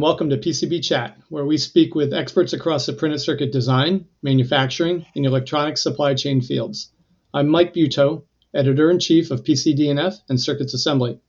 [0.00, 4.06] and welcome to PCB Chat, where we speak with experts across the printed circuit design,
[4.22, 6.90] manufacturing, and electronics supply chain fields.
[7.34, 8.22] I'm Mike Buetow,
[8.54, 11.20] editor in chief of PCD&F and Circuits Assembly.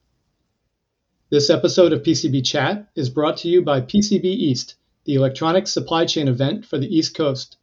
[1.30, 6.06] This episode of PCB Chat is brought to you by PCB East, the electronics supply
[6.06, 7.58] chain event for the East Coast.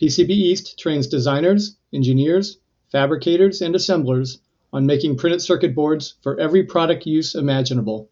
[0.00, 2.58] PCB East trains designers, engineers,
[2.90, 4.40] fabricators, and assemblers
[4.72, 8.10] on making printed circuit boards for every product use imaginable.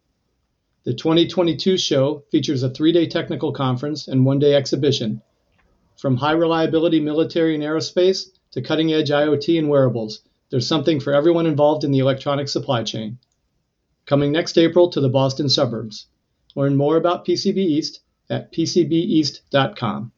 [0.83, 5.21] The 2022 show features a three day technical conference and one day exhibition.
[5.99, 11.13] From high reliability military and aerospace to cutting edge IoT and wearables, there's something for
[11.13, 13.19] everyone involved in the electronic supply chain.
[14.07, 16.07] Coming next April to the Boston suburbs.
[16.57, 18.01] Learn more about PCB East
[18.31, 20.13] at pcbeast.com.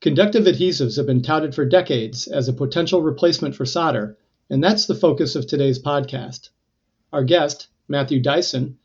[0.00, 4.16] Conductive adhesives have been touted for decades as a potential replacement for solder,
[4.48, 6.48] and that's the focus of today's podcast.
[7.12, 8.78] Our guest, Matthew Dyson,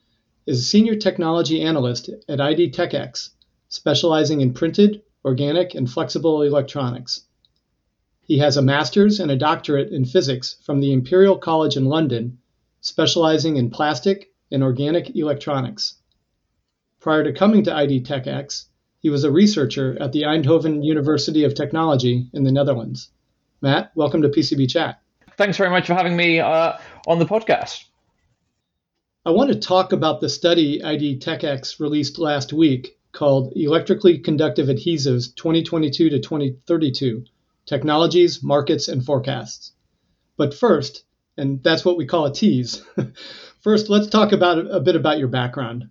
[0.46, 3.30] is a senior technology analyst at IDTechEx,
[3.68, 7.26] specializing in printed, organic, and flexible electronics.
[8.22, 12.38] He has a master's and a doctorate in physics from the Imperial College in London,
[12.80, 15.96] specializing in plastic and organic electronics.
[17.02, 18.66] Prior to coming to IDTechEx,
[19.00, 23.10] he was a researcher at the Eindhoven University of Technology in the Netherlands.
[23.62, 25.02] Matt, welcome to PCB Chat.
[25.36, 27.84] Thanks very much for having me uh, on the podcast.
[29.26, 35.34] I want to talk about the study IDTechEx released last week called Electrically Conductive Adhesives
[35.34, 37.24] 2022 to 2032
[37.66, 39.72] Technologies, Markets, and Forecasts.
[40.36, 41.06] But first,
[41.38, 42.84] and that's what we call a tease,
[43.62, 45.86] first, let's talk about a bit about your background.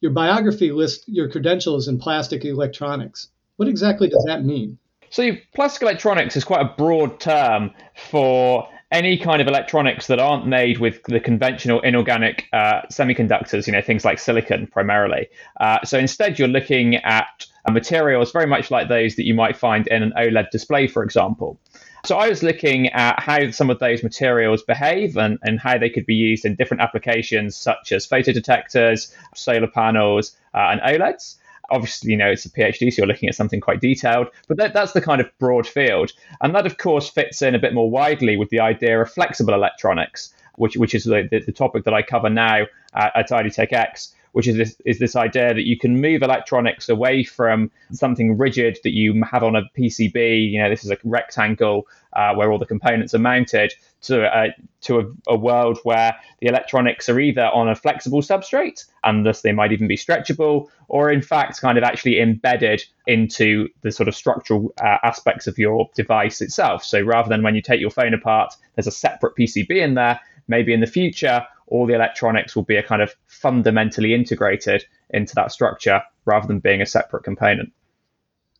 [0.00, 3.28] Your biography lists your credentials in plastic electronics.
[3.54, 4.78] What exactly does that mean?
[5.10, 7.70] So, plastic electronics is quite a broad term
[8.10, 13.72] for any kind of electronics that aren't made with the conventional inorganic uh, semiconductors, you
[13.72, 15.26] know, things like silicon primarily.
[15.60, 19.56] Uh, so instead, you're looking at uh, materials very much like those that you might
[19.56, 21.58] find in an OLED display, for example.
[22.04, 25.90] So I was looking at how some of those materials behave and, and how they
[25.90, 31.36] could be used in different applications such as photodetectors, solar panels, uh, and OLEDs
[31.70, 34.74] obviously, you know, it's a PhD, so you're looking at something quite detailed, but that,
[34.74, 36.12] that's the kind of broad field.
[36.40, 39.54] And that, of course, fits in a bit more widely with the idea of flexible
[39.54, 42.64] electronics, which, which is the, the, the topic that I cover now
[42.94, 47.22] at, at IDTechEx which is this, is this idea that you can move electronics away
[47.22, 50.50] from something rigid that you have on a PCB.
[50.50, 54.48] You know, this is a rectangle uh, where all the components are mounted to a,
[54.80, 59.42] to a, a, world where the electronics are either on a flexible substrate and thus
[59.42, 64.08] they might even be stretchable, or in fact, kind of actually embedded into the sort
[64.08, 66.82] of structural uh, aspects of your device itself.
[66.82, 70.18] So rather than when you take your phone apart, there's a separate PCB in there.
[70.48, 75.34] Maybe in the future, all the electronics will be a kind of fundamentally integrated into
[75.34, 77.72] that structure rather than being a separate component.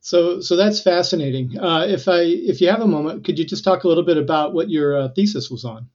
[0.01, 1.59] So, so that's fascinating.
[1.59, 4.19] Uh, if I, if you have a moment, could you just talk a little bit
[4.19, 5.89] about what your uh, thesis was on?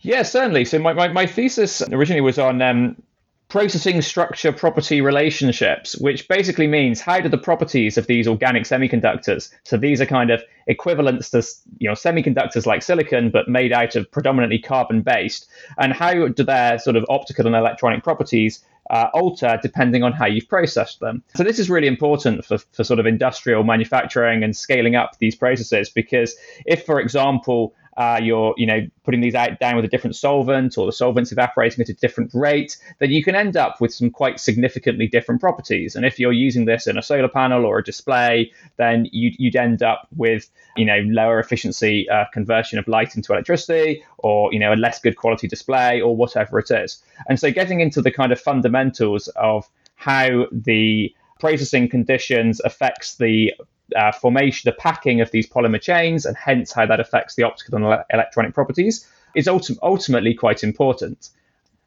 [0.00, 0.64] Yeah, certainly.
[0.64, 3.02] So my, my, my thesis originally was on um,
[3.48, 9.50] processing structure property relationships, which basically means how do the properties of these organic semiconductors,
[9.64, 11.42] so these are kind of equivalents to
[11.78, 15.48] you know semiconductors like silicon but made out of predominantly carbon based,
[15.78, 20.26] and how do their sort of optical and electronic properties uh, alter depending on how
[20.26, 21.22] you've processed them.
[21.34, 25.34] So this is really important for, for sort of industrial manufacturing and scaling up these
[25.34, 26.34] processes because
[26.66, 30.78] if, for example, uh, you're you know putting these out down with a different solvent
[30.78, 34.08] or the solvent's evaporating at a different rate, then you can end up with some
[34.08, 35.96] quite significantly different properties.
[35.96, 39.56] And if you're using this in a solar panel or a display, then you'd, you'd
[39.56, 44.60] end up with you know lower efficiency uh, conversion of light into electricity, or you
[44.60, 47.02] know a less good quality display, or whatever it is.
[47.28, 53.52] And so getting into the kind of fundamentals of how the processing conditions affects the
[53.96, 57.76] uh, formation, the packing of these polymer chains, and hence how that affects the optical
[57.76, 61.30] and ele- electronic properties, is ulti- ultimately quite important.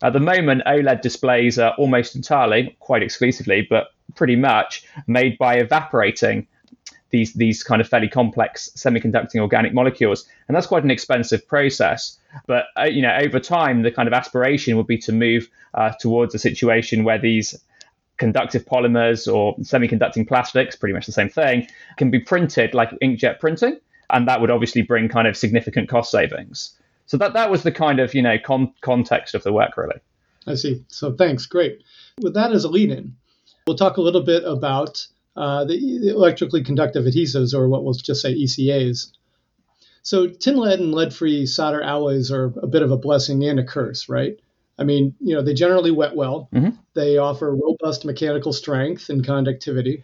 [0.04, 5.56] At the moment, OLED displays are almost entirely, quite exclusively, but pretty much made by
[5.56, 6.48] evaporating
[7.12, 12.18] these these kind of fairly complex semiconducting organic molecules, and that's quite an expensive process.
[12.48, 15.92] But uh, you know, over time, the kind of aspiration would be to move uh,
[16.00, 17.60] towards a situation where these
[18.22, 23.40] conductive polymers or semiconducting plastics, pretty much the same thing, can be printed like inkjet
[23.40, 23.80] printing,
[24.12, 26.78] and that would obviously bring kind of significant cost savings.
[27.08, 30.00] So that that was the kind of you know con- context of the work really.
[30.46, 30.86] I see.
[30.88, 31.82] So thanks, great.
[32.22, 33.16] With that as a lead-in,
[33.66, 37.96] we'll talk a little bit about uh, the, the electrically conductive adhesives, or what we'll
[37.96, 39.12] just say ECAs.
[40.04, 43.64] So tin lead and lead-free solder alloys are a bit of a blessing and a
[43.64, 44.40] curse, right?
[44.78, 46.50] I mean, you know, they generally wet well.
[46.54, 46.78] Mhm.
[46.94, 50.04] They offer robust mechanical strength and conductivity.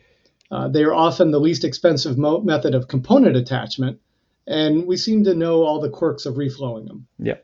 [0.52, 4.00] Uh, they are often the least expensive mo- method of component attachment,
[4.46, 7.08] and we seem to know all the quirks of reflowing them.
[7.20, 7.38] Yeah.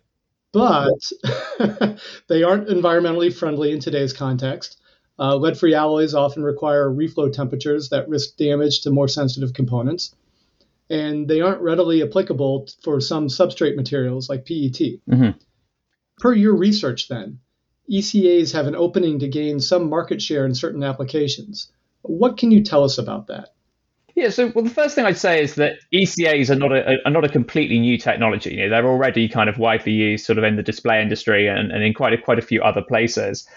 [0.53, 1.11] But
[2.27, 4.79] they aren't environmentally friendly in today's context.
[5.19, 10.15] Uh, lead free alloys often require reflow temperatures that risk damage to more sensitive components.
[10.89, 14.99] And they aren't readily applicable for some substrate materials like PET.
[15.09, 15.35] Mhm.
[16.19, 17.39] Per your research, then,
[17.91, 21.71] ECAs have an opening to gain some market share in certain applications.
[22.01, 23.49] What can you tell us about that?
[24.15, 27.11] Yeah, so well, the first thing I'd say is that ECAs are not a are
[27.11, 28.51] not a completely new technology.
[28.51, 31.71] You know, they're already kind of widely used, sort of in the display industry and,
[31.71, 33.47] and in quite a, quite a few other places.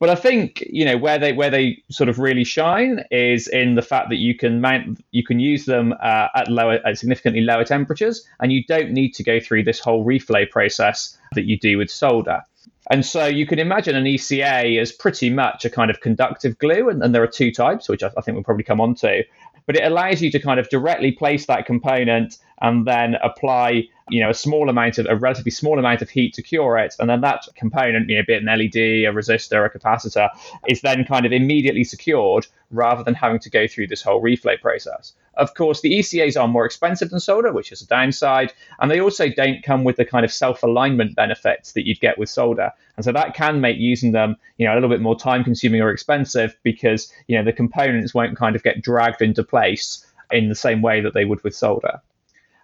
[0.00, 3.74] But I think you know where they where they sort of really shine is in
[3.74, 7.40] the fact that you can mount you can use them uh, at lower at significantly
[7.40, 11.58] lower temperatures, and you don't need to go through this whole reflow process that you
[11.58, 12.42] do with solder.
[12.90, 16.88] And so you can imagine an ECA as pretty much a kind of conductive glue,
[16.88, 19.24] and, and there are two types, which I, I think we'll probably come on to.
[19.66, 24.22] But it allows you to kind of directly place that component and then apply, you
[24.22, 27.08] know, a small amount of a relatively small amount of heat to cure it, and
[27.08, 30.28] then that component, you know, be it an LED, a resistor, a capacitor,
[30.68, 34.60] is then kind of immediately secured rather than having to go through this whole reflow
[34.60, 35.12] process.
[35.34, 39.00] Of course, the ECAs are more expensive than solder, which is a downside, and they
[39.00, 42.72] also don't come with the kind of self-alignment benefits that you'd get with solder.
[42.96, 45.90] And so that can make using them, you know, a little bit more time-consuming or
[45.90, 50.54] expensive because, you know, the components won't kind of get dragged into place in the
[50.56, 52.00] same way that they would with solder.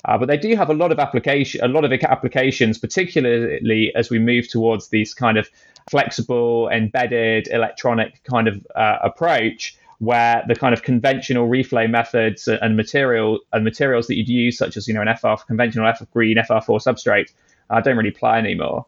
[0.05, 4.11] Uh, but they do have a lot of application, a lot of applications, particularly as
[4.11, 5.49] we move towards these kind of
[5.91, 12.77] flexible, embedded, electronic kind of uh, approach, where the kind of conventional reflow methods and
[12.77, 16.37] material and materials that you'd use, such as you know an FR conventional FR green
[16.37, 17.33] FR4 substrate,
[17.71, 18.87] uh, don't really apply anymore.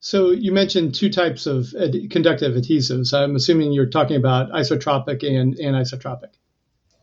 [0.00, 3.14] So you mentioned two types of ad- conductive adhesives.
[3.14, 6.32] I'm assuming you're talking about isotropic and anisotropic.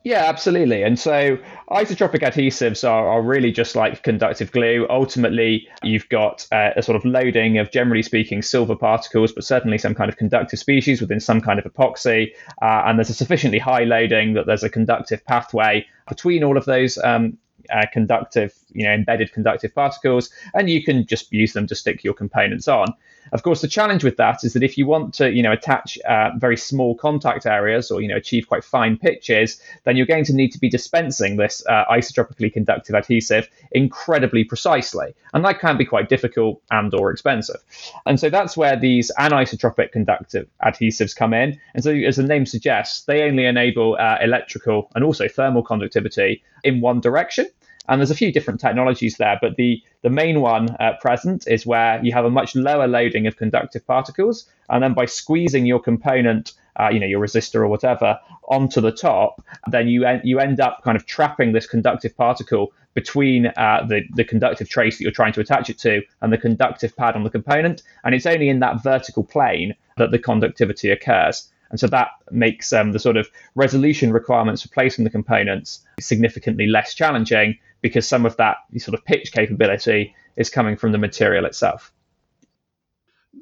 [0.03, 0.81] Yeah, absolutely.
[0.83, 1.37] And so
[1.69, 4.87] isotropic adhesives are, are really just like conductive glue.
[4.89, 9.77] Ultimately, you've got uh, a sort of loading of, generally speaking, silver particles, but certainly
[9.77, 12.31] some kind of conductive species within some kind of epoxy.
[12.61, 16.63] Uh, and there's a sufficiently high loading that there's a conductive pathway between all of
[16.63, 17.37] those um,
[17.69, 22.05] uh, conductive, you know, embedded conductive particles, and you can just use them to stick
[22.05, 22.87] your components on.
[23.31, 25.97] Of course, the challenge with that is that if you want to, you know, attach
[25.99, 30.25] uh, very small contact areas or you know achieve quite fine pitches, then you're going
[30.25, 35.77] to need to be dispensing this uh, isotropically conductive adhesive incredibly precisely, and that can
[35.77, 37.61] be quite difficult and/or expensive.
[38.05, 41.59] And so that's where these anisotropic conductive adhesives come in.
[41.73, 46.43] And so, as the name suggests, they only enable uh, electrical and also thermal conductivity
[46.63, 47.47] in one direction.
[47.89, 51.65] And there's a few different technologies there, but the, the main one uh, present is
[51.65, 54.47] where you have a much lower loading of conductive particles.
[54.69, 58.91] And then by squeezing your component, uh, you know, your resistor or whatever, onto the
[58.91, 63.85] top, then you, en- you end up kind of trapping this conductive particle between uh,
[63.87, 67.15] the, the conductive trace that you're trying to attach it to and the conductive pad
[67.15, 67.81] on the component.
[68.03, 71.49] And it's only in that vertical plane that the conductivity occurs.
[71.71, 76.67] And so that makes um, the sort of resolution requirements for placing the components significantly
[76.67, 81.45] less challenging because some of that sort of pitch capability is coming from the material
[81.45, 81.91] itself.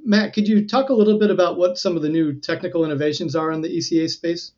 [0.03, 3.35] Matt, could you talk a little bit about what some of the new technical innovations
[3.35, 4.51] are in the ECA space?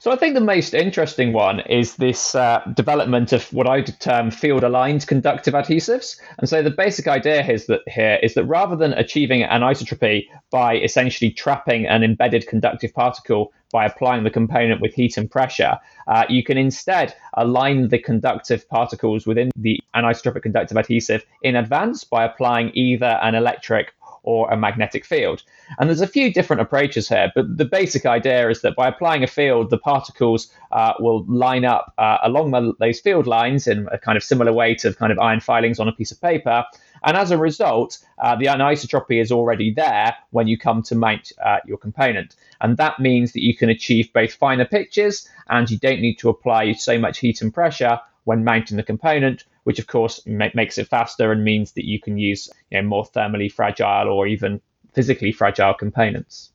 [0.00, 4.30] So I think the most interesting one is this uh, development of what I term
[4.30, 6.18] field-aligned conductive adhesives.
[6.38, 10.78] And so the basic idea is that here is that rather than achieving anisotropy by
[10.78, 15.76] essentially trapping an embedded conductive particle by applying the component with heat and pressure,
[16.08, 22.04] uh, you can instead align the conductive particles within the anisotropic conductive adhesive in advance
[22.04, 23.92] by applying either an electric
[24.22, 25.42] or a magnetic field.
[25.78, 29.22] And there's a few different approaches here, but the basic idea is that by applying
[29.22, 33.88] a field, the particles uh, will line up uh, along the, those field lines in
[33.92, 36.64] a kind of similar way to kind of iron filings on a piece of paper.
[37.02, 41.32] And as a result, uh, the anisotropy is already there when you come to mount
[41.42, 42.36] uh, your component.
[42.60, 46.28] And that means that you can achieve both finer pitches and you don't need to
[46.28, 50.78] apply so much heat and pressure when mounting the component, which of course ma- makes
[50.78, 54.60] it faster and means that you can use you know, more thermally fragile or even
[54.92, 56.50] physically fragile components.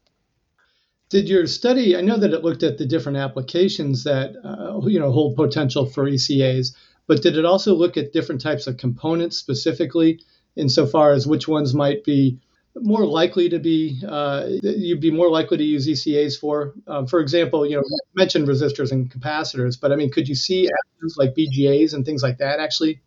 [1.10, 1.96] Did your study?
[1.96, 5.86] I know that it looked at the different applications that uh, you know hold potential
[5.86, 6.76] for ECAs,
[7.08, 10.20] but did it also look at different types of components specifically,
[10.58, 12.38] insofar as which ones might be
[12.76, 16.74] more likely to be uh, you'd be more likely to use ECAs for?
[16.86, 20.70] Um, for example, you know, mentioned resistors and capacitors, but I mean, could you see
[21.16, 23.00] like BGAs and things like that actually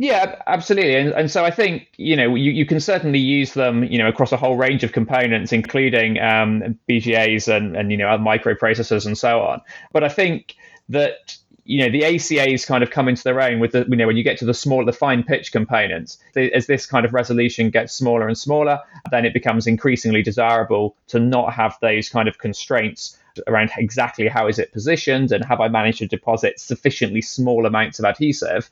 [0.00, 0.94] Yeah, absolutely.
[0.94, 4.06] And, and so I think, you know, you, you can certainly use them, you know,
[4.06, 9.06] across a whole range of components, including um, BGAs and, and, you know, other microprocessors
[9.06, 9.60] and so on.
[9.92, 10.54] But I think
[10.88, 14.06] that, you know, the ACAs kind of come into their own with the, you know,
[14.06, 17.68] when you get to the small, the fine pitch components, as this kind of resolution
[17.70, 18.78] gets smaller and smaller,
[19.10, 24.46] then it becomes increasingly desirable to not have those kind of constraints around exactly how
[24.46, 28.70] is it positioned and have I managed to deposit sufficiently small amounts of adhesive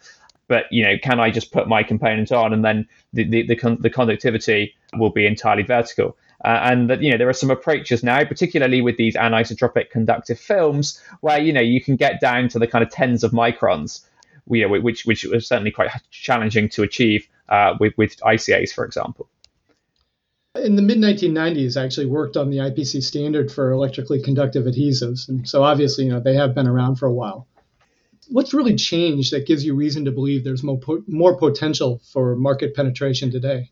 [0.48, 3.56] but you know, can I just put my component on and then the the, the,
[3.56, 6.16] con- the conductivity will be entirely vertical?
[6.44, 10.38] Uh, and that you know there are some approaches now, particularly with these anisotropic conductive
[10.38, 14.04] films, where you know you can get down to the kind of tens of microns,
[14.48, 18.84] you know, which which was certainly quite challenging to achieve uh, with with ICAs, for
[18.84, 19.28] example.
[20.56, 25.28] In the mid 1990s, I actually worked on the IPC standard for electrically conductive adhesives,
[25.28, 27.46] and so obviously, you know, they have been around for a while
[28.28, 32.36] what's really changed that gives you reason to believe there's more po- more potential for
[32.36, 33.70] market penetration today?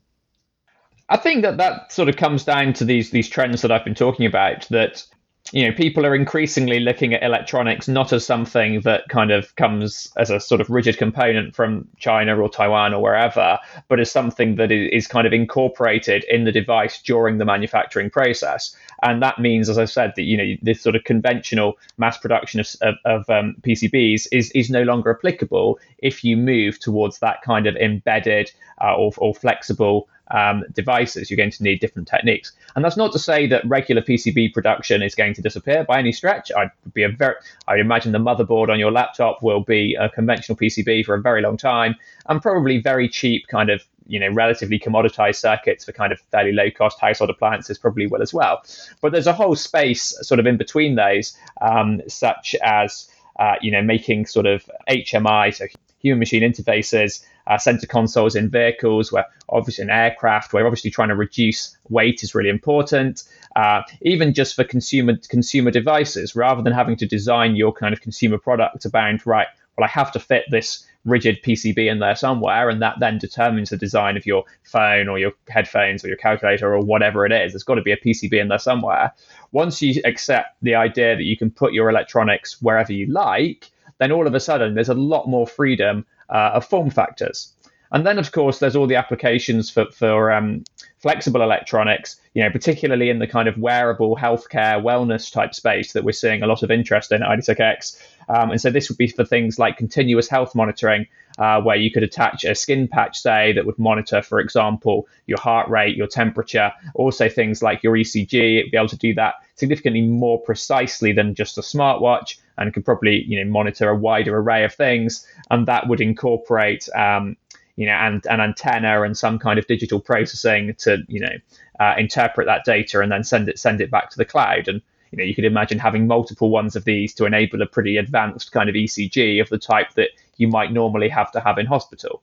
[1.07, 3.95] I think that that sort of comes down to these these trends that I've been
[3.95, 4.67] talking about.
[4.69, 5.05] That
[5.51, 10.11] you know people are increasingly looking at electronics not as something that kind of comes
[10.17, 14.55] as a sort of rigid component from China or Taiwan or wherever, but as something
[14.55, 18.75] that is kind of incorporated in the device during the manufacturing process.
[19.03, 22.59] And that means, as I said, that you know this sort of conventional mass production
[22.59, 27.43] of, of, of um, PCBs is is no longer applicable if you move towards that
[27.43, 32.51] kind of embedded uh, or, or flexible um, devices, you're going to need different techniques.
[32.75, 36.11] And that's not to say that regular PCB production is going to disappear by any
[36.11, 36.51] stretch.
[36.55, 37.35] I'd be a very,
[37.67, 41.41] I imagine the motherboard on your laptop will be a conventional PCB for a very
[41.41, 41.95] long time,
[42.27, 46.51] and probably very cheap, kind of you know relatively commoditized circuits for kind of fairly
[46.51, 48.63] low cost household appliances probably will as well.
[49.01, 53.71] But there's a whole space sort of in between those, um, such as uh, you
[53.71, 55.65] know making sort of HMI, so
[55.99, 61.09] human machine interfaces, uh, center consoles in vehicles, where obviously in aircraft, where obviously trying
[61.09, 63.23] to reduce weight is really important.
[63.55, 68.01] Uh, even just for consumer consumer devices, rather than having to design your kind of
[68.01, 69.47] consumer product about right,
[69.77, 73.69] well, I have to fit this rigid PCB in there somewhere, and that then determines
[73.69, 77.53] the design of your phone or your headphones or your calculator or whatever it is.
[77.53, 79.13] There's got to be a PCB in there somewhere.
[79.51, 84.11] Once you accept the idea that you can put your electronics wherever you like, then
[84.11, 87.53] all of a sudden there's a lot more freedom uh, of form factors.
[87.91, 90.63] And then, of course, there's all the applications for, for um,
[90.97, 96.03] flexible electronics, you know, particularly in the kind of wearable healthcare wellness type space that
[96.03, 98.01] we're seeing a lot of interest in at IDTechEx.
[98.27, 101.05] Um, and so this would be for things like continuous health monitoring,
[101.37, 105.39] uh, where you could attach a skin patch, say, that would monitor, for example, your
[105.39, 108.59] heart rate, your temperature, also things like your ECG.
[108.59, 112.85] It'd be able to do that significantly more precisely than just a smartwatch and could
[112.85, 115.27] probably, you know, monitor a wider array of things.
[115.49, 117.37] And that would incorporate um,
[117.75, 121.35] you know, and an antenna and some kind of digital processing to, you know,
[121.79, 124.67] uh, interpret that data and then send it send it back to the cloud.
[124.67, 124.81] And
[125.11, 128.51] you know, you could imagine having multiple ones of these to enable a pretty advanced
[128.51, 132.21] kind of ECG of the type that you might normally have to have in hospital.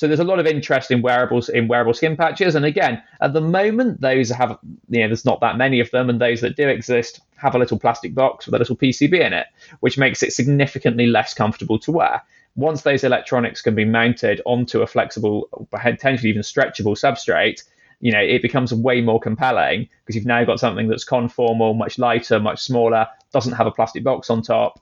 [0.00, 3.34] So there's a lot of interest in wearables in wearable skin patches, and again, at
[3.34, 6.56] the moment, those have you know there's not that many of them, and those that
[6.56, 9.48] do exist have a little plastic box with a little PCB in it,
[9.80, 12.22] which makes it significantly less comfortable to wear
[12.56, 17.62] once those electronics can be mounted onto a flexible, potentially even stretchable substrate,
[18.00, 21.98] you know, it becomes way more compelling because you've now got something that's conformal, much
[21.98, 24.80] lighter, much smaller, doesn't have a plastic box on top.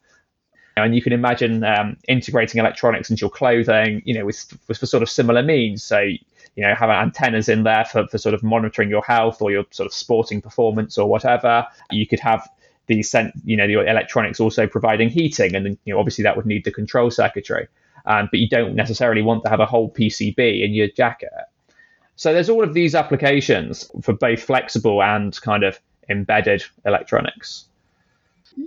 [0.83, 4.87] And you can imagine um, integrating electronics into your clothing, you know, with, with for
[4.87, 5.83] sort of similar means.
[5.83, 9.51] So, you know, have antennas in there for, for sort of monitoring your health or
[9.51, 11.67] your sort of sporting performance or whatever.
[11.91, 12.49] You could have
[12.89, 16.47] the sent, you know, the electronics also providing heating, and you know, obviously that would
[16.47, 17.69] need the control circuitry.
[18.07, 21.31] Um, but you don't necessarily want to have a whole PCB in your jacket.
[22.17, 27.68] So there's all of these applications for both flexible and kind of embedded electronics.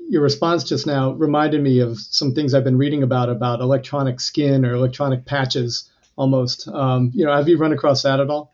[0.09, 4.19] Your response just now reminded me of some things I've been reading about about electronic
[4.19, 6.67] skin or electronic patches almost.
[6.67, 8.53] Um, you know, have you run across that at all?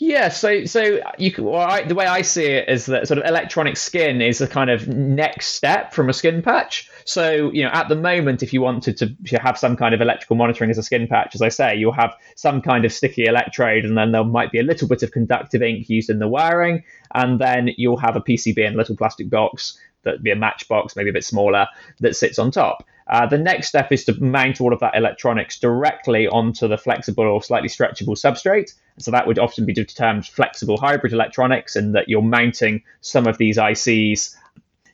[0.00, 3.26] Yeah, so so you well, I, the way I see it is that sort of
[3.26, 6.88] electronic skin is a kind of next step from a skin patch.
[7.04, 10.36] So you know, at the moment, if you wanted to have some kind of electrical
[10.36, 13.84] monitoring as a skin patch, as I say, you'll have some kind of sticky electrode,
[13.84, 16.84] and then there might be a little bit of conductive ink used in the wiring,
[17.12, 20.96] and then you'll have a PCB in a little plastic box that'd be a matchbox,
[20.96, 21.66] maybe a bit smaller,
[22.00, 22.84] that sits on top.
[23.08, 27.24] Uh, the next step is to mount all of that electronics directly onto the flexible
[27.24, 28.74] or slightly stretchable substrate.
[28.98, 33.38] So that would often be termed flexible hybrid electronics, and that you're mounting some of
[33.38, 34.34] these ICs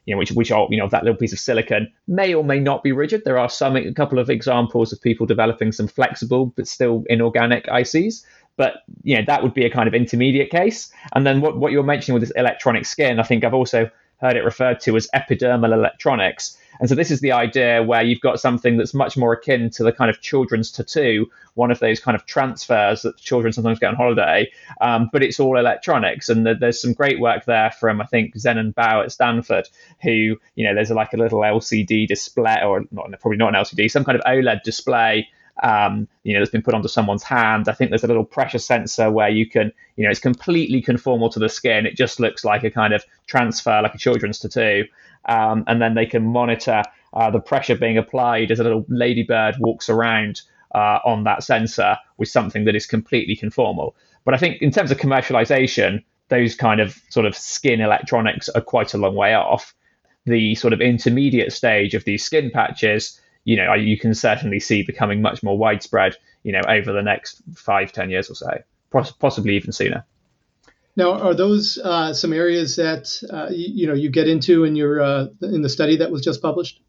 [0.07, 2.61] you know, which which are you know that little piece of silicon may or may
[2.61, 3.23] not be rigid.
[3.25, 7.67] There are some a couple of examples of people developing some flexible but still inorganic
[7.67, 8.25] ICs.
[8.57, 10.93] But you know that would be a kind of intermediate case.
[11.15, 13.91] And then what what you're mentioning with this electronic skin, I think I've also
[14.25, 16.57] heard it referred to as epidermal electronics.
[16.81, 19.85] And so this is the idea where you've got something that's much more akin to
[19.85, 23.91] the kind of children's tattoo, one of those kind of transfers that children sometimes get
[23.91, 24.51] on holiday,
[24.81, 26.29] um, but it's all electronics.
[26.29, 29.69] And there's some great work there from, I think, Zhenan Bao at Stanford,
[30.03, 33.91] who, you know, there's like a little LCD display, or not, probably not an LCD,
[33.91, 35.29] some kind of OLED display
[35.63, 37.69] um, you know, that's been put onto someone's hand.
[37.69, 41.33] I think there's a little pressure sensor where you can, you know, it's completely conformal
[41.33, 41.87] to the skin.
[41.87, 44.85] It just looks like a kind of transfer, like a children's tattoo.
[45.27, 46.83] Um, and then they can monitor
[47.15, 50.43] uh, the pressure being applied as a little ladybird walks around
[50.75, 53.93] uh, on that sensor with something that is completely conformal.
[54.25, 58.61] But I think in terms of commercialization, those kind of sort of skin electronics are
[58.61, 59.75] quite a long way off.
[60.27, 64.83] The sort of intermediate stage of these skin patches you know, you can certainly see
[64.83, 68.63] becoming much more widespread, you know, over the next five, ten years or so,
[69.19, 70.05] possibly even sooner.
[70.97, 74.77] Now, are those uh, some areas that uh, you, you, know you get into in
[74.77, 76.81] your uh, in the study that was just published?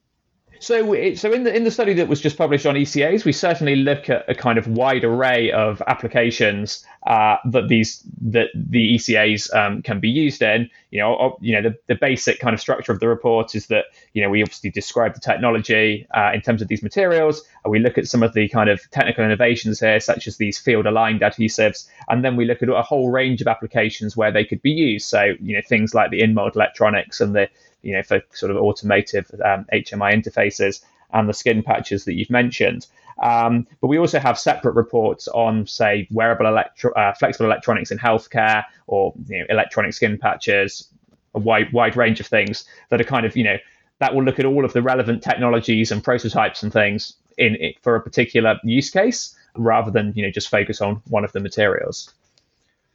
[0.66, 3.76] So, so in the in the study that was just published on ECAs, we certainly
[3.76, 9.56] look at a kind of wide array of applications uh, that these that the ECAs
[9.56, 10.68] um, can be used in.
[10.90, 13.86] You know, you know the, the basic kind of structure of the report is that
[14.14, 17.78] you know we obviously describe the technology uh, in terms of these materials, and we
[17.78, 21.22] look at some of the kind of technical innovations here, such as these field aligned
[21.22, 24.72] adhesives, and then we look at a whole range of applications where they could be
[24.72, 25.08] used.
[25.08, 27.50] So you know things like the in mold electronics and the
[27.86, 32.30] you know, for sort of automotive um, HMI interfaces and the skin patches that you've
[32.30, 32.88] mentioned.
[33.22, 37.98] Um, but we also have separate reports on, say, wearable electro- uh, flexible electronics in
[37.98, 40.90] healthcare or you know, electronic skin patches,
[41.34, 43.58] a wide wide range of things that are kind of you know
[44.00, 47.76] that will look at all of the relevant technologies and prototypes and things in it
[47.82, 51.40] for a particular use case rather than you know just focus on one of the
[51.40, 52.14] materials.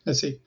[0.06, 0.38] I see.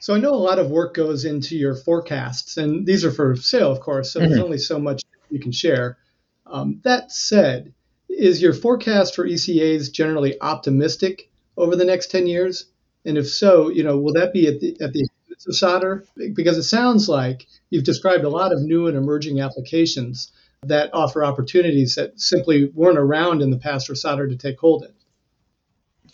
[0.00, 3.36] So I know a lot of work goes into your forecasts, and these are for
[3.36, 4.10] sale, of course.
[4.10, 4.30] So mm-hmm.
[4.30, 5.98] there's only so much you can share.
[6.46, 7.74] Um, that said,
[8.08, 12.64] is your forecast for ECAs generally optimistic over the next 10 years?
[13.04, 16.04] And if so, you know, will that be at the at the expense of solder?
[16.34, 20.32] Because it sounds like you've described a lot of new and emerging applications
[20.62, 24.84] that offer opportunities that simply weren't around in the past for solder to take hold
[24.84, 24.92] in.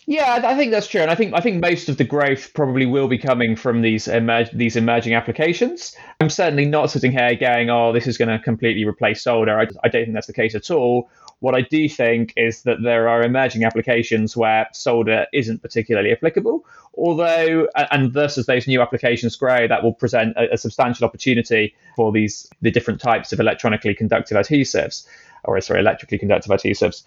[0.09, 2.85] Yeah, I think that's true, and I think I think most of the growth probably
[2.85, 5.97] will be coming from these emerg- these emerging applications.
[6.21, 9.67] I'm certainly not sitting here going, "Oh, this is going to completely replace solder." I,
[9.83, 11.09] I don't think that's the case at all.
[11.39, 16.65] What I do think is that there are emerging applications where solder isn't particularly applicable,
[16.97, 21.75] although, and thus as those new applications grow, that will present a, a substantial opportunity
[21.97, 25.05] for these the different types of electronically conductive adhesives,
[25.43, 27.03] or sorry, electrically conductive adhesives.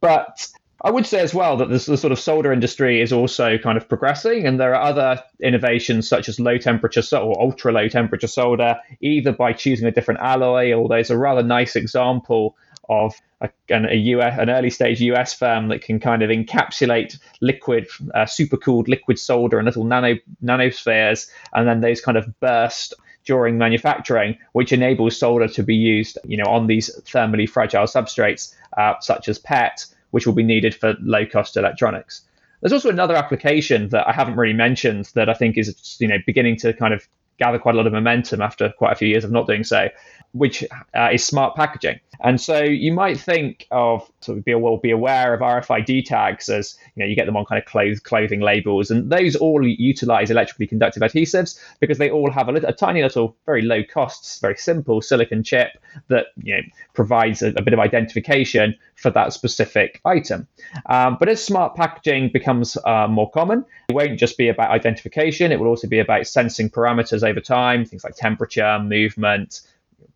[0.00, 0.48] But
[0.82, 3.76] I would say as well that this, the sort of solder industry is also kind
[3.76, 8.26] of progressing, and there are other innovations such as low temperature or ultra low temperature
[8.26, 12.56] solder, either by choosing a different alloy, or there's a rather nice example
[12.88, 17.18] of a, an, a US, an early stage US firm that can kind of encapsulate
[17.42, 22.94] liquid, uh, supercooled liquid solder in little nano nanospheres, and then those kind of burst
[23.26, 28.54] during manufacturing, which enables solder to be used, you know, on these thermally fragile substrates
[28.78, 32.22] uh, such as PET which will be needed for low cost electronics.
[32.60, 36.18] There's also another application that I haven't really mentioned that I think is you know
[36.26, 37.06] beginning to kind of
[37.38, 39.88] gather quite a lot of momentum after quite a few years of not doing so,
[40.32, 40.62] which
[40.94, 41.98] uh, is smart packaging.
[42.22, 46.76] And so you might think of of be well be aware of RFID tags as
[46.94, 50.30] you know you get them on kind of clothes, clothing labels, and those all utilize
[50.30, 54.38] electrically conductive adhesives because they all have a, little, a tiny little, very low costs,
[54.40, 55.78] very simple silicon chip
[56.08, 56.62] that you know
[56.94, 60.46] provides a, a bit of identification for that specific item.
[60.86, 65.52] Um, but as smart packaging becomes uh, more common, it won't just be about identification;
[65.52, 69.62] it will also be about sensing parameters over time, things like temperature, movement,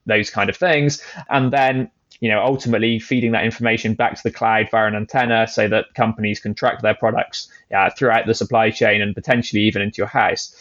[0.06, 1.90] those kind of things, and then
[2.24, 5.92] you know ultimately feeding that information back to the cloud via an antenna so that
[5.92, 10.06] companies can track their products uh, throughout the supply chain and potentially even into your
[10.06, 10.56] house.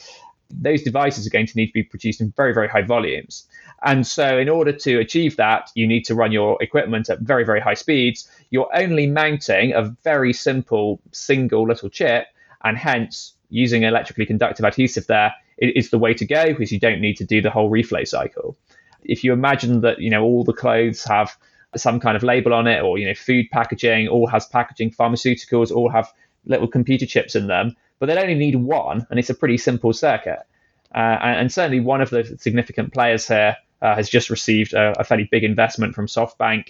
[0.51, 3.47] Those devices are going to need to be produced in very very high volumes.
[3.81, 7.45] And so in order to achieve that you need to run your equipment at very
[7.45, 8.29] very high speeds.
[8.49, 12.27] You're only mounting a very simple single little chip
[12.65, 16.99] and hence using electrically conductive adhesive there is the way to go because you don't
[16.99, 18.57] need to do the whole reflow cycle.
[19.05, 21.37] If you imagine that you know all the clothes have
[21.77, 25.71] some kind of label on it, or you know food packaging, all has packaging, pharmaceuticals
[25.71, 26.11] all have
[26.45, 29.93] little computer chips in them, but they only need one, and it's a pretty simple
[29.93, 30.39] circuit.
[30.93, 34.93] Uh, and, and, certainly one of the significant players here uh, has just received a,
[34.99, 36.67] a, fairly big investment from SoftBank.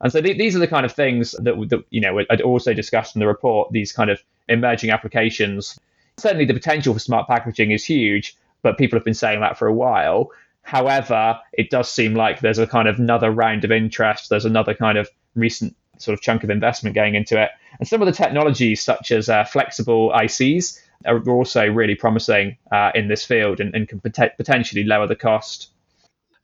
[0.00, 2.72] And so th- these are the kind of things that, that you know I'd also
[2.72, 3.72] discussed in the report.
[3.72, 5.78] These kind of emerging applications.
[6.18, 9.66] Certainly, the potential for smart packaging is huge, but people have been saying that for
[9.66, 10.30] a while.
[10.64, 14.30] However, it does seem like there's a kind of another round of interest.
[14.30, 17.50] There's another kind of recent sort of chunk of investment going into it.
[17.78, 22.90] And some of the technologies, such as uh, flexible ICs, are also really promising uh,
[22.94, 25.68] in this field and, and can pot- potentially lower the cost.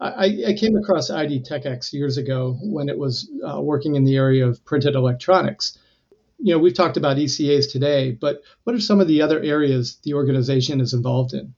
[0.00, 4.46] I, I, came across IDTechEx years ago when it was uh, working in the area
[4.46, 5.78] of printed electronics.
[6.38, 9.98] You know, we've talked about ECAs today, but what are some of the other areas
[10.04, 11.54] the organization is involved in?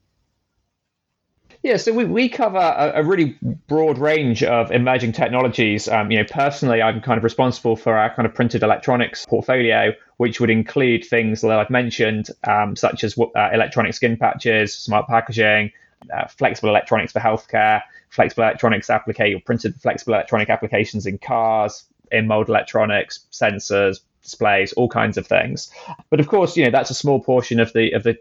[1.63, 5.87] Yeah, so we, we cover a, a really broad range of emerging technologies.
[5.87, 9.93] Um, you know, personally, I'm kind of responsible for our kind of printed electronics portfolio,
[10.17, 15.07] which would include things that I've mentioned, um, such as uh, electronic skin patches, smart
[15.07, 15.71] packaging,
[16.13, 21.85] uh, flexible electronics for healthcare, flexible electronics applicate or printed flexible electronic applications in cars,
[22.11, 25.71] in mold electronics, sensors, displays, all kinds of things.
[26.11, 28.19] But of course, you know that's a small portion of the of the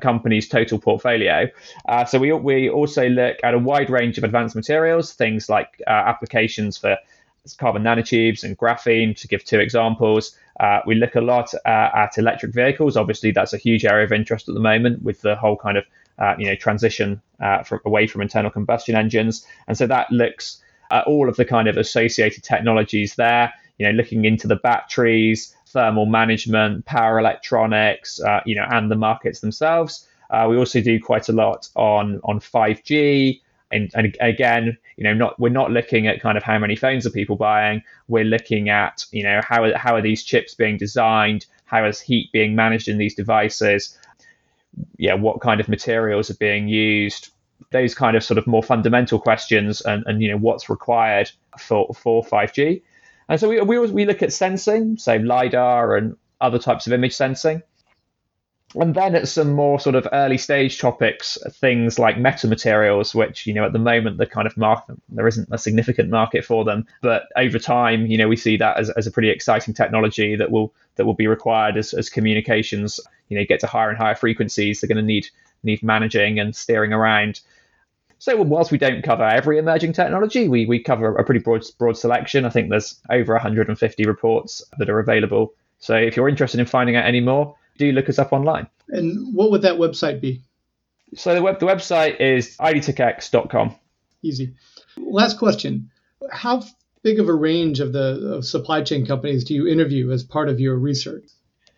[0.00, 1.46] company's total portfolio.
[1.88, 5.80] Uh, so we we also look at a wide range of advanced materials, things like
[5.86, 6.96] uh, applications for
[7.58, 10.36] carbon nanotubes and graphene, to give two examples.
[10.60, 12.96] Uh, we look a lot uh, at electric vehicles.
[12.96, 15.84] Obviously, that's a huge area of interest at the moment with the whole kind of
[16.18, 20.62] uh, you know transition uh, from, away from internal combustion engines, and so that looks
[20.90, 23.52] at all of the kind of associated technologies there.
[23.78, 28.96] You know, looking into the batteries, thermal management, power electronics, uh, you know, and the
[28.96, 30.06] markets themselves.
[30.30, 35.14] Uh, we also do quite a lot on on 5G, and, and again, you know,
[35.14, 37.82] not we're not looking at kind of how many phones are people buying.
[38.08, 42.30] We're looking at you know how how are these chips being designed, how is heat
[42.32, 43.98] being managed in these devices,
[44.96, 47.30] yeah, what kind of materials are being used,
[47.70, 51.92] those kind of sort of more fundamental questions, and, and you know what's required for
[51.94, 52.82] for 5G.
[53.28, 57.14] And so we, we, we look at sensing, so LiDAR and other types of image
[57.14, 57.62] sensing.
[58.74, 63.52] And then at some more sort of early stage topics, things like metamaterials, which, you
[63.52, 66.86] know, at the moment, the kind of market, there isn't a significant market for them.
[67.02, 70.50] But over time, you know, we see that as, as a pretty exciting technology that
[70.50, 74.14] will that will be required as, as communications, you know, get to higher and higher
[74.14, 74.80] frequencies.
[74.80, 75.28] They're going to need
[75.62, 77.40] need managing and steering around.
[78.22, 81.98] So whilst we don't cover every emerging technology, we, we cover a pretty broad broad
[81.98, 82.44] selection.
[82.44, 85.54] I think there's over 150 reports that are available.
[85.80, 88.68] So if you're interested in finding out any more, do look us up online.
[88.90, 90.40] And what would that website be?
[91.16, 93.74] So the web the website is idtechex.com.
[94.22, 94.54] Easy.
[94.96, 95.90] Last question:
[96.30, 96.62] How
[97.02, 100.48] big of a range of the of supply chain companies do you interview as part
[100.48, 101.24] of your research?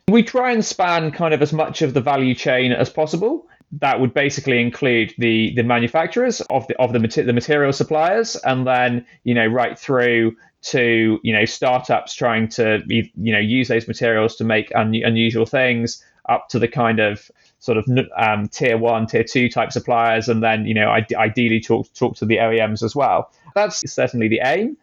[0.09, 3.47] We try and span kind of as much of the value chain as possible
[3.81, 8.67] that would basically include the the manufacturers of the of the, the material suppliers, and
[8.67, 13.87] then you know right through to you know startups trying to you know use those
[13.87, 18.77] materials to make un- unusual things, up to the kind of sort of um, tier
[18.77, 22.83] one, tier two type suppliers, and then you know ideally talk talk to the OEMs
[22.83, 23.31] as well.
[23.55, 24.77] That's certainly the aim.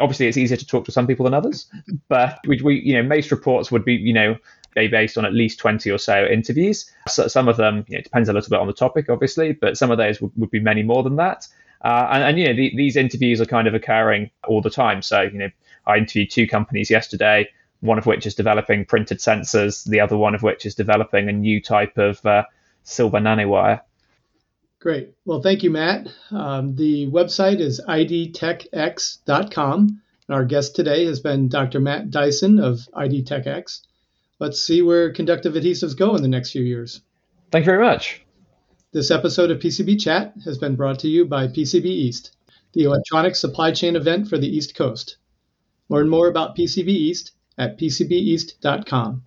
[0.00, 1.66] Obviously, it's easier to talk to some people than others,
[2.08, 4.36] but we, we you know most reports would be you know
[4.74, 6.90] they based on at least 20 or so interviews.
[7.08, 9.52] So some of them, you know, it depends a little bit on the topic, obviously,
[9.52, 11.46] but some of those would, would be many more than that.
[11.82, 15.02] Uh, and, and, you know, the, these interviews are kind of occurring all the time.
[15.02, 15.48] So, you know,
[15.86, 17.48] I interviewed two companies yesterday,
[17.80, 21.32] one of which is developing printed sensors, the other one of which is developing a
[21.32, 22.44] new type of uh,
[22.84, 23.80] silver nanowire.
[24.78, 25.14] Great.
[25.24, 26.08] Well, thank you, Matt.
[26.30, 30.02] Um, the website is idtechex.com.
[30.28, 31.80] And our guest today has been Dr.
[31.80, 33.80] Matt Dyson of IDTechEx
[34.40, 37.02] let's see where conductive adhesives go in the next few years.
[37.52, 38.22] Thank you very much.
[38.92, 42.36] This episode of PCB Chat has been brought to you by PCB East,
[42.72, 45.18] the electronic supply chain event for the East Coast.
[45.88, 49.22] Learn more about PCB East at pcbeast.com.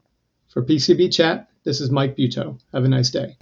[0.50, 2.60] For PCB Chat, this is Mike Buetow.
[2.74, 3.38] Have a nice day.